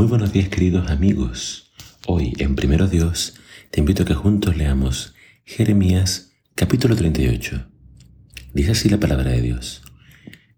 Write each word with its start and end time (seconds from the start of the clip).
Muy 0.00 0.08
buenos 0.08 0.32
días 0.32 0.48
queridos 0.48 0.90
amigos. 0.90 1.74
Hoy 2.06 2.32
en 2.38 2.56
Primero 2.56 2.86
Dios 2.86 3.34
te 3.70 3.80
invito 3.80 4.02
a 4.02 4.06
que 4.06 4.14
juntos 4.14 4.56
leamos 4.56 5.12
Jeremías 5.44 6.32
capítulo 6.54 6.96
38. 6.96 7.70
Dice 8.54 8.70
así 8.70 8.88
la 8.88 8.98
palabra 8.98 9.32
de 9.32 9.42
Dios. 9.42 9.82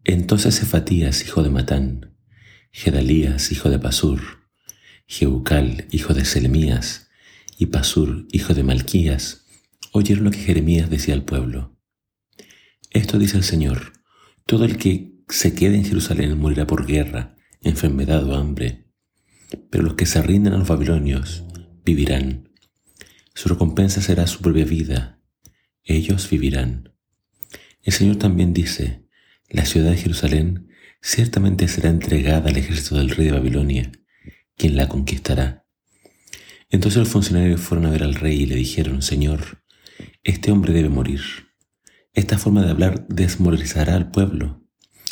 Entonces 0.05 0.61
Cefatías, 0.61 1.25
hijo 1.25 1.43
de 1.43 1.51
Matán, 1.51 2.15
Gedalías, 2.71 3.51
hijo 3.51 3.69
de 3.69 3.81
Pasur, 3.81 4.21
Jeucal, 5.09 5.89
hijo 5.91 6.15
de 6.15 6.25
Selemías, 6.25 7.09
y 7.59 7.67
Pasur, 7.67 8.29
hijo 8.31 8.55
de 8.55 8.63
Malquías, 8.63 9.47
oyeron 9.91 10.23
lo 10.23 10.31
que 10.31 10.39
Jeremías 10.39 10.89
decía 10.89 11.15
al 11.15 11.25
pueblo. 11.25 11.77
Esto 12.91 13.19
dice 13.19 13.39
el 13.39 13.43
Señor, 13.43 13.93
todo 14.47 14.65
el 14.65 14.77
que 14.77 15.17
se 15.29 15.53
quede 15.53 15.75
en 15.75 15.85
Jerusalén 15.85 16.39
morirá 16.39 16.65
por 16.65 16.87
guerra, 16.87 17.35
enfermedad 17.61 18.25
o 18.25 18.37
hambre 18.37 18.83
pero 19.71 19.85
los 19.85 19.95
que 19.95 20.07
se 20.07 20.23
rinden 20.23 20.53
a 20.53 20.59
los 20.59 20.69
babilonios 20.69 21.45
vivirán. 21.85 22.49
Su 23.35 23.49
recompensa 23.49 24.01
será 24.03 24.27
su 24.27 24.41
propia 24.41 24.65
vida. 24.65 25.21
Ellos 25.85 26.29
vivirán. 26.29 26.93
El 27.83 27.93
Señor 27.93 28.17
también 28.17 28.53
dice, 28.53 29.07
la 29.49 29.65
ciudad 29.65 29.91
de 29.91 29.97
Jerusalén 29.97 30.69
ciertamente 31.01 31.67
será 31.69 31.91
entregada 31.91 32.51
al 32.51 32.57
ejército 32.57 32.97
del 32.97 33.11
rey 33.11 33.27
de 33.27 33.33
Babilonia, 33.33 33.93
quien 34.57 34.77
la 34.77 34.89
conquistará. 34.89 35.67
Entonces 36.71 36.99
los 37.01 37.09
funcionarios 37.09 37.61
fueron 37.61 37.87
a 37.87 37.91
ver 37.91 38.03
al 38.03 38.15
rey 38.15 38.43
y 38.43 38.47
le 38.47 38.55
dijeron, 38.55 39.03
Señor, 39.03 39.63
este 40.23 40.53
hombre 40.53 40.73
debe 40.73 40.89
morir. 40.89 41.21
Esta 42.15 42.39
forma 42.39 42.63
de 42.63 42.71
hablar 42.71 43.07
desmoralizará 43.09 43.97
al 43.97 44.11
pueblo, 44.11 44.63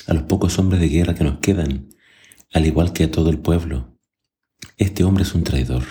a 0.06 0.14
los 0.14 0.22
pocos 0.24 0.58
hombres 0.58 0.80
de 0.80 0.88
guerra 0.88 1.14
que 1.14 1.24
nos 1.24 1.38
quedan, 1.40 1.88
al 2.52 2.66
igual 2.66 2.92
que 2.92 3.04
a 3.04 3.10
todo 3.10 3.30
el 3.30 3.40
pueblo. 3.40 3.89
Este 4.76 5.04
hombre 5.04 5.24
es 5.24 5.34
un 5.34 5.44
traidor. 5.44 5.84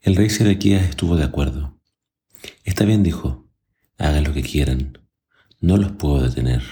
El 0.00 0.16
rey 0.16 0.30
Sedequías 0.30 0.88
estuvo 0.88 1.16
de 1.16 1.24
acuerdo. 1.24 1.80
Está 2.64 2.84
bien, 2.84 3.02
dijo, 3.02 3.50
hagan 3.98 4.24
lo 4.24 4.32
que 4.32 4.42
quieran, 4.42 4.98
no 5.60 5.76
los 5.76 5.92
puedo 5.92 6.22
detener. 6.22 6.62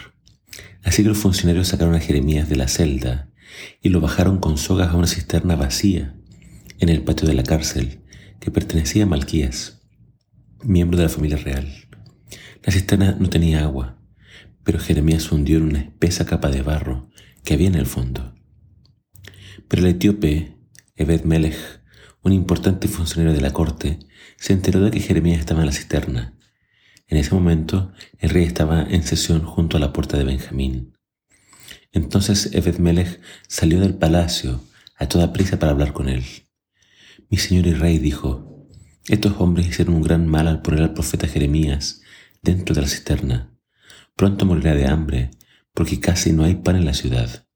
Así 0.83 1.03
que 1.03 1.09
los 1.09 1.19
funcionarios 1.19 1.69
sacaron 1.69 1.95
a 1.95 2.01
Jeremías 2.01 2.49
de 2.49 2.57
la 2.57 2.69
celda 2.69 3.31
y 3.81 3.89
lo 3.89 4.01
bajaron 4.01 4.39
con 4.39 4.59
sogas 4.59 4.91
a 4.91 4.97
una 4.97 5.07
cisterna 5.07 5.57
vacía 5.57 6.17
en 6.79 6.89
el 6.89 7.03
patio 7.03 7.29
de 7.29 7.35
la 7.35 7.43
cárcel 7.43 8.03
que 8.41 8.51
pertenecía 8.51 9.05
a 9.05 9.07
Malquías, 9.07 9.81
miembro 10.63 10.99
de 10.99 11.05
la 11.05 11.09
familia 11.09 11.37
real. 11.37 11.73
La 12.65 12.73
cisterna 12.73 13.17
no 13.19 13.29
tenía 13.29 13.63
agua, 13.63 13.99
pero 14.65 14.79
Jeremías 14.79 15.31
hundió 15.33 15.59
en 15.59 15.65
una 15.65 15.79
espesa 15.81 16.27
capa 16.27 16.51
de 16.51 16.63
barro 16.63 17.09
que 17.45 17.55
había 17.55 17.69
en 17.69 17.75
el 17.75 17.87
fondo. 17.87 18.35
Pero 19.69 19.83
el 19.83 19.89
etíope 19.89 20.57
Ebed 20.95 21.25
Melech, 21.25 21.57
un 22.23 22.33
importante 22.33 22.87
funcionario 22.87 23.35
de 23.35 23.41
la 23.41 23.53
corte, 23.53 23.99
se 24.37 24.53
enteró 24.53 24.81
de 24.81 24.91
que 24.91 25.01
Jeremías 25.01 25.41
estaba 25.41 25.61
en 25.61 25.67
la 25.67 25.73
cisterna. 25.73 26.39
En 27.07 27.17
ese 27.17 27.35
momento, 27.35 27.93
el 28.19 28.31
rey 28.31 28.45
estaba 28.45 28.83
en 28.83 29.03
sesión 29.03 29.45
junto 29.45 29.77
a 29.77 29.81
la 29.81 29.93
puerta 29.93 30.19
de 30.19 30.25
Benjamín. 30.25 30.97
Entonces 31.93 32.51
Ebed 32.53 32.79
Melech 32.79 33.21
salió 33.49 33.81
del 33.81 33.95
palacio 33.95 34.63
a 34.97 35.09
toda 35.09 35.33
prisa 35.33 35.59
para 35.59 35.73
hablar 35.73 35.93
con 35.93 36.09
él. 36.09 36.25
Mi 37.29 37.39
señor 37.39 37.67
y 37.67 37.75
rey 37.75 37.99
dijo, 37.99 38.69
estos 39.09 39.35
hombres 39.41 39.67
hicieron 39.67 39.95
un 39.95 40.03
gran 40.03 40.27
mal 40.27 40.47
al 40.47 40.63
poner 40.63 40.83
al 40.83 40.95
profeta 40.95 41.27
Jeremías 41.27 42.03
dentro 42.43 42.75
de 42.75 42.83
la 42.83 42.89
cisterna. 42.89 43.57
Pronto 44.15 44.45
morirá 44.45 44.75
de 44.75 44.87
hambre, 44.87 45.31
porque 45.75 46.01
casi 46.01 46.33
no 46.33 46.45
hay 46.45 46.57
pan 46.57 46.77
en 46.77 46.85
la 46.85 46.95
ciudad. 46.95 47.47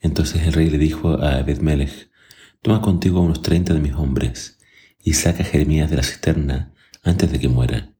Entonces 0.00 0.42
el 0.42 0.52
rey 0.52 0.68
le 0.70 0.78
dijo 0.78 1.22
a 1.22 1.40
Ebed 1.40 1.60
Melech, 1.60 2.09
Toma 2.62 2.82
contigo 2.82 3.20
a 3.20 3.22
unos 3.22 3.40
treinta 3.40 3.72
de 3.72 3.80
mis 3.80 3.94
hombres 3.94 4.58
y 5.02 5.14
saca 5.14 5.42
a 5.42 5.46
Jeremías 5.46 5.88
de 5.88 5.96
la 5.96 6.02
cisterna 6.02 6.74
antes 7.02 7.32
de 7.32 7.40
que 7.40 7.48
muera. 7.48 7.94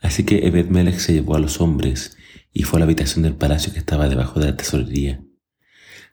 Así 0.00 0.24
que 0.24 0.44
Ebed-Melech 0.48 0.98
se 0.98 1.12
llevó 1.12 1.36
a 1.36 1.38
los 1.38 1.60
hombres 1.60 2.16
y 2.52 2.64
fue 2.64 2.78
a 2.78 2.80
la 2.80 2.86
habitación 2.86 3.22
del 3.22 3.36
palacio 3.36 3.72
que 3.72 3.78
estaba 3.78 4.08
debajo 4.08 4.40
de 4.40 4.46
la 4.46 4.56
tesorería. 4.56 5.22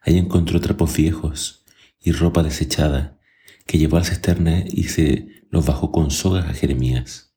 Allí 0.02 0.20
encontró 0.20 0.62
trapos 0.62 0.96
viejos 0.96 1.66
y 2.00 2.12
ropa 2.12 2.44
desechada 2.44 3.18
que 3.66 3.80
llevó 3.80 3.98
a 3.98 4.02
la 4.02 4.06
cisterna 4.06 4.64
y 4.64 4.84
se 4.84 5.44
los 5.50 5.66
bajó 5.66 5.92
con 5.92 6.12
sogas 6.12 6.48
a 6.48 6.54
Jeremías. 6.54 7.34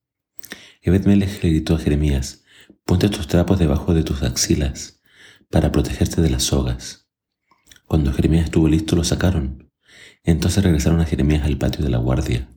Ebed-Melech 0.82 1.42
le 1.42 1.48
gritó 1.48 1.76
a 1.76 1.78
Jeremías, 1.78 2.44
ponte 2.84 3.08
tus 3.08 3.26
trapos 3.26 3.58
debajo 3.58 3.94
de 3.94 4.02
tus 4.02 4.22
axilas 4.22 5.00
para 5.48 5.72
protegerte 5.72 6.20
de 6.20 6.28
las 6.28 6.42
sogas. 6.42 7.08
Cuando 7.86 8.12
Jeremías 8.12 8.44
estuvo 8.44 8.68
listo 8.68 8.96
lo 8.96 9.04
sacaron 9.04 9.69
entonces 10.24 10.62
regresaron 10.62 11.00
a 11.00 11.06
Jeremías 11.06 11.44
al 11.44 11.58
patio 11.58 11.84
de 11.84 11.90
la 11.90 11.98
guardia, 11.98 12.48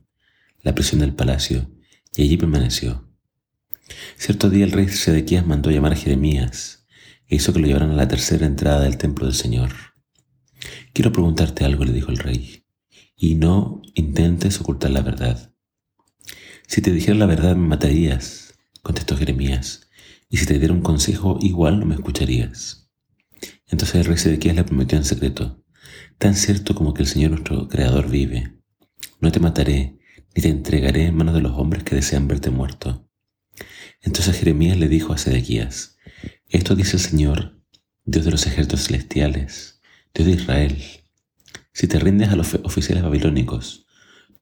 la 0.62 0.74
prisión 0.74 1.00
del 1.00 1.14
palacio, 1.14 1.70
y 2.16 2.22
allí 2.22 2.36
permaneció. 2.36 3.08
Cierto 4.16 4.50
día 4.50 4.64
el 4.64 4.72
rey 4.72 4.88
Sedequías 4.88 5.46
mandó 5.46 5.70
llamar 5.70 5.92
a 5.92 5.96
Jeremías 5.96 6.86
e 7.26 7.36
hizo 7.36 7.52
que 7.52 7.60
lo 7.60 7.66
llevaran 7.66 7.90
a 7.90 7.94
la 7.94 8.08
tercera 8.08 8.46
entrada 8.46 8.80
del 8.80 8.96
templo 8.98 9.26
del 9.26 9.34
Señor. 9.34 9.70
Quiero 10.92 11.12
preguntarte 11.12 11.64
algo, 11.64 11.84
le 11.84 11.92
dijo 11.92 12.10
el 12.10 12.18
rey, 12.18 12.64
y 13.16 13.34
no 13.34 13.82
intentes 13.94 14.60
ocultar 14.60 14.90
la 14.90 15.02
verdad. 15.02 15.52
Si 16.66 16.80
te 16.80 16.92
dijera 16.92 17.16
la 17.16 17.26
verdad 17.26 17.56
me 17.56 17.68
matarías, 17.68 18.54
contestó 18.82 19.16
Jeremías, 19.16 19.88
y 20.28 20.38
si 20.38 20.46
te 20.46 20.58
diera 20.58 20.74
un 20.74 20.82
consejo 20.82 21.38
igual 21.40 21.80
no 21.80 21.86
me 21.86 21.94
escucharías. 21.94 22.90
Entonces 23.66 23.96
el 23.96 24.04
rey 24.06 24.16
Sedequías 24.16 24.56
le 24.56 24.64
prometió 24.64 24.96
en 24.96 25.04
secreto, 25.04 25.63
Tan 26.18 26.34
cierto 26.34 26.74
como 26.74 26.94
que 26.94 27.02
el 27.02 27.08
Señor 27.08 27.30
nuestro 27.32 27.68
Creador 27.68 28.08
vive, 28.08 28.54
no 29.20 29.32
te 29.32 29.40
mataré, 29.40 29.98
ni 30.34 30.42
te 30.42 30.48
entregaré 30.48 31.06
en 31.06 31.16
manos 31.16 31.34
de 31.34 31.40
los 31.40 31.52
hombres 31.52 31.84
que 31.84 31.94
desean 31.94 32.28
verte 32.28 32.50
muerto. 32.50 33.08
Entonces 34.02 34.36
Jeremías 34.36 34.76
le 34.78 34.88
dijo 34.88 35.12
a 35.12 35.18
Sedequías, 35.18 35.96
Esto 36.48 36.74
dice 36.74 36.96
el 36.96 37.02
Señor, 37.02 37.60
Dios 38.04 38.24
de 38.24 38.30
los 38.30 38.46
ejércitos 38.46 38.86
celestiales, 38.86 39.80
Dios 40.14 40.28
de 40.28 40.34
Israel. 40.34 40.82
Si 41.72 41.88
te 41.88 41.98
rindes 41.98 42.28
a 42.28 42.36
los 42.36 42.54
oficiales 42.62 43.02
babilónicos, 43.02 43.86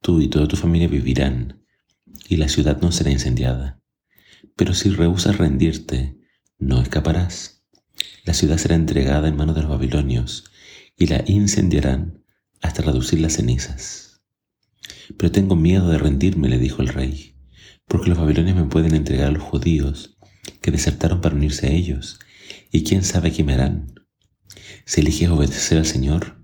tú 0.00 0.20
y 0.20 0.28
toda 0.28 0.48
tu 0.48 0.56
familia 0.56 0.88
vivirán, 0.88 1.64
y 2.28 2.36
la 2.36 2.48
ciudad 2.48 2.80
no 2.80 2.92
será 2.92 3.10
incendiada. 3.10 3.80
Pero 4.56 4.74
si 4.74 4.91
rehusas 4.91 5.38
rendirte, 5.38 6.19
no 6.59 6.82
escaparás. 6.82 7.64
La 8.24 8.34
ciudad 8.34 8.59
será 8.59 8.74
entregada 8.74 9.28
en 9.28 9.36
manos 9.36 9.54
de 9.54 9.62
los 9.62 9.70
babilonios, 9.70 10.44
y 11.02 11.08
la 11.08 11.24
incendiarán 11.26 12.22
hasta 12.60 12.82
reducir 12.82 13.18
las 13.18 13.32
cenizas. 13.32 14.20
Pero 15.16 15.32
tengo 15.32 15.56
miedo 15.56 15.90
de 15.90 15.98
rendirme, 15.98 16.48
le 16.48 16.58
dijo 16.60 16.80
el 16.80 16.88
rey, 16.88 17.34
porque 17.88 18.08
los 18.08 18.18
babilonios 18.18 18.54
me 18.54 18.66
pueden 18.66 18.94
entregar 18.94 19.26
a 19.26 19.32
los 19.32 19.42
judíos 19.42 20.16
que 20.60 20.70
desertaron 20.70 21.20
para 21.20 21.34
unirse 21.34 21.66
a 21.66 21.70
ellos, 21.70 22.20
y 22.70 22.84
quién 22.84 23.02
sabe 23.02 23.32
qué 23.32 23.42
me 23.42 23.54
harán. 23.54 23.94
Si 24.84 25.00
eliges 25.00 25.28
obedecer 25.28 25.78
al 25.78 25.86
Señor, 25.86 26.41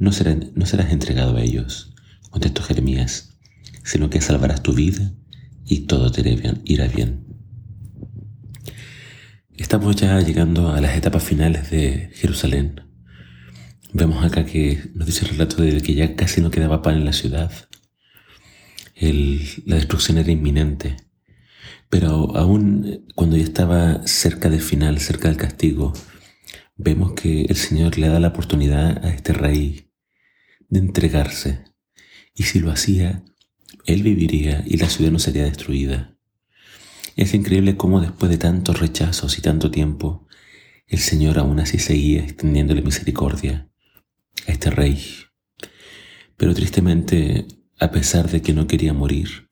no, 0.00 0.10
no 0.54 0.66
serás 0.66 0.90
entregado 0.92 1.36
a 1.36 1.42
ellos, 1.42 1.94
contestó 2.30 2.64
Jeremías, 2.64 3.38
sino 3.84 4.10
que 4.10 4.20
salvarás 4.20 4.64
tu 4.64 4.72
vida 4.72 5.12
y 5.64 5.82
todo 5.82 6.10
te 6.10 6.28
irá 6.64 6.88
bien. 6.88 7.26
Estamos 9.56 9.94
ya 9.94 10.20
llegando 10.20 10.72
a 10.72 10.80
las 10.80 10.96
etapas 10.96 11.22
finales 11.22 11.70
de 11.70 12.10
Jerusalén. 12.14 12.89
Vemos 13.92 14.24
acá 14.24 14.44
que 14.46 14.78
nos 14.94 15.06
dice 15.06 15.24
el 15.24 15.32
relato 15.32 15.62
de 15.62 15.82
que 15.82 15.94
ya 15.94 16.14
casi 16.14 16.40
no 16.40 16.52
quedaba 16.52 16.80
pan 16.80 16.96
en 16.96 17.04
la 17.04 17.12
ciudad. 17.12 17.50
la 19.00 19.74
destrucción 19.76 20.18
era 20.18 20.30
inminente. 20.30 20.96
Pero 21.88 22.36
aún 22.36 23.04
cuando 23.16 23.36
ya 23.36 23.42
estaba 23.42 24.06
cerca 24.06 24.48
del 24.48 24.60
final, 24.60 25.00
cerca 25.00 25.26
del 25.26 25.36
castigo, 25.36 25.92
vemos 26.76 27.14
que 27.14 27.42
el 27.42 27.56
Señor 27.56 27.98
le 27.98 28.08
da 28.08 28.20
la 28.20 28.28
oportunidad 28.28 29.04
a 29.04 29.10
este 29.10 29.32
rey 29.32 29.90
de 30.68 30.78
entregarse. 30.78 31.64
Y 32.32 32.44
si 32.44 32.60
lo 32.60 32.70
hacía, 32.70 33.24
él 33.86 34.04
viviría 34.04 34.62
y 34.66 34.76
la 34.76 34.88
ciudad 34.88 35.10
no 35.10 35.18
sería 35.18 35.44
destruida. 35.44 36.16
Es 37.16 37.34
increíble 37.34 37.76
cómo 37.76 38.00
después 38.00 38.30
de 38.30 38.38
tantos 38.38 38.78
rechazos 38.78 39.36
y 39.38 39.42
tanto 39.42 39.72
tiempo, 39.72 40.28
el 40.86 41.00
Señor 41.00 41.40
aún 41.40 41.58
así 41.58 41.78
seguía 41.78 42.22
extendiéndole 42.22 42.82
misericordia 42.82 43.69
este 44.46 44.70
rey. 44.70 45.02
Pero 46.36 46.54
tristemente, 46.54 47.46
a 47.78 47.90
pesar 47.90 48.30
de 48.30 48.42
que 48.42 48.52
no 48.52 48.66
quería 48.66 48.92
morir, 48.92 49.50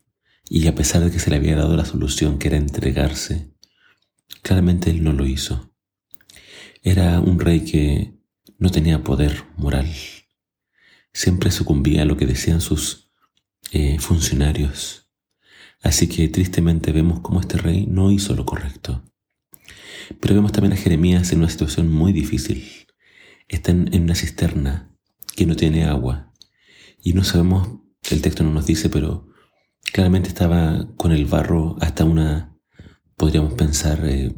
y 0.48 0.66
a 0.66 0.74
pesar 0.74 1.04
de 1.04 1.10
que 1.10 1.18
se 1.18 1.30
le 1.30 1.36
había 1.36 1.56
dado 1.56 1.76
la 1.76 1.84
solución 1.84 2.38
que 2.38 2.48
era 2.48 2.56
entregarse, 2.56 3.52
claramente 4.42 4.90
él 4.90 5.04
no 5.04 5.12
lo 5.12 5.26
hizo. 5.26 5.74
Era 6.82 7.20
un 7.20 7.38
rey 7.38 7.64
que 7.64 8.14
no 8.58 8.70
tenía 8.70 9.04
poder 9.04 9.44
moral. 9.56 9.92
Siempre 11.12 11.50
sucumbía 11.50 12.02
a 12.02 12.04
lo 12.06 12.16
que 12.16 12.26
decían 12.26 12.60
sus 12.60 13.10
eh, 13.72 13.98
funcionarios. 13.98 15.10
Así 15.82 16.08
que 16.08 16.28
tristemente 16.28 16.92
vemos 16.92 17.20
cómo 17.20 17.40
este 17.40 17.58
rey 17.58 17.86
no 17.86 18.10
hizo 18.10 18.34
lo 18.34 18.46
correcto. 18.46 19.04
Pero 20.20 20.34
vemos 20.34 20.52
también 20.52 20.72
a 20.72 20.76
Jeremías 20.76 21.30
en 21.32 21.38
una 21.40 21.50
situación 21.50 21.90
muy 21.90 22.12
difícil. 22.12 22.87
Está 23.48 23.72
en, 23.72 24.02
una 24.02 24.14
cisterna 24.14 24.94
que 25.34 25.46
no 25.46 25.56
tiene 25.56 25.84
agua. 25.84 26.32
Y 27.02 27.14
no 27.14 27.24
sabemos, 27.24 27.80
el 28.10 28.22
texto 28.22 28.44
no 28.44 28.52
nos 28.52 28.66
dice, 28.66 28.90
pero 28.90 29.28
claramente 29.92 30.28
estaba 30.28 30.88
con 30.96 31.12
el 31.12 31.26
barro 31.26 31.76
hasta 31.80 32.04
una, 32.04 32.56
podríamos 33.16 33.54
pensar, 33.54 34.00
eh, 34.04 34.34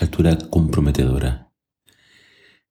altura 0.00 0.38
comprometedora. 0.50 1.52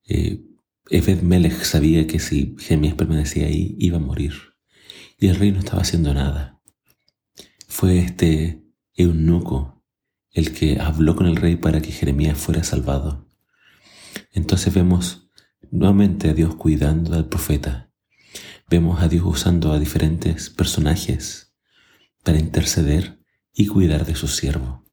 Eh, 0.08 0.44
Ebed 0.90 1.22
Melech 1.22 1.64
sabía 1.64 2.08
que 2.08 2.20
si 2.20 2.56
Jeremías 2.60 2.96
permanecía 2.96 3.48
ahí, 3.48 3.76
iba 3.78 3.98
a 3.98 4.02
morir. 4.02 4.34
Y 5.20 5.28
el 5.28 5.36
rey 5.36 5.52
no 5.52 5.60
estaba 5.60 5.82
haciendo 5.82 6.14
nada. 6.14 6.62
Fue 7.68 8.00
este 8.00 8.64
eunuco 8.94 9.84
el 10.32 10.54
que 10.54 10.80
habló 10.80 11.16
con 11.16 11.26
el 11.26 11.36
rey 11.36 11.56
para 11.56 11.82
que 11.82 11.92
Jeremías 11.92 12.38
fuera 12.38 12.64
salvado. 12.64 13.28
Entonces 14.32 14.74
vemos 14.74 15.27
nuevamente 15.72 16.30
a 16.30 16.34
Dios 16.34 16.56
cuidando 16.56 17.16
al 17.16 17.28
profeta. 17.28 17.92
Vemos 18.70 19.02
a 19.02 19.08
Dios 19.08 19.24
usando 19.26 19.72
a 19.72 19.80
diferentes 19.80 20.50
personajes 20.50 21.54
para 22.24 22.40
interceder 22.40 23.20
y 23.54 23.68
cuidar 23.68 24.06
de 24.06 24.16
su 24.16 24.28
siervo. 24.28 24.86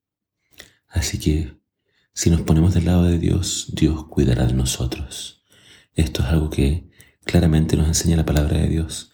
Así 0.88 1.18
que 1.18 1.58
si 2.12 2.30
nos 2.30 2.42
ponemos 2.42 2.74
del 2.74 2.84
lado 2.84 3.04
de 3.04 3.18
Dios, 3.18 3.72
Dios 3.74 4.06
cuidará 4.06 4.46
de 4.46 4.52
nosotros. 4.52 5.42
Esto 5.94 6.22
es 6.22 6.28
algo 6.28 6.50
que 6.50 6.88
claramente 7.24 7.76
nos 7.76 7.88
enseña 7.88 8.16
la 8.16 8.26
palabra 8.26 8.58
de 8.58 8.68
Dios. 8.68 9.10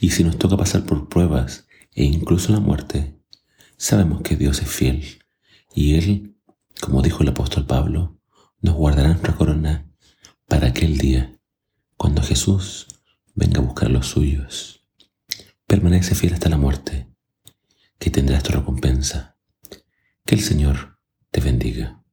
Y 0.00 0.10
si 0.10 0.22
nos 0.22 0.38
toca 0.38 0.56
pasar 0.56 0.84
por 0.84 1.08
pruebas 1.08 1.66
e 1.92 2.04
incluso 2.04 2.52
la 2.52 2.60
muerte, 2.60 3.18
sabemos 3.76 4.22
que 4.22 4.36
Dios 4.36 4.62
es 4.62 4.68
fiel. 4.68 5.24
Y 5.74 5.94
Él, 5.94 6.36
como 6.80 7.02
dijo 7.02 7.22
el 7.22 7.30
apóstol 7.30 7.66
Pablo, 7.66 8.20
nos 8.60 8.74
guardará 8.74 9.08
nuestra 9.08 9.34
corona 9.34 9.90
para 10.46 10.68
aquel 10.68 10.98
día, 10.98 11.38
cuando 11.96 12.22
Jesús 12.22 12.86
venga 13.34 13.60
a 13.60 13.64
buscar 13.64 13.90
los 13.90 14.08
suyos. 14.08 14.86
Permanece 15.66 16.14
fiel 16.14 16.34
hasta 16.34 16.48
la 16.48 16.58
muerte, 16.58 17.08
que 17.98 18.10
tendrás 18.10 18.42
tu 18.42 18.52
recompensa. 18.52 19.36
Que 20.24 20.34
el 20.34 20.42
Señor 20.42 20.98
te 21.30 21.40
bendiga. 21.40 22.03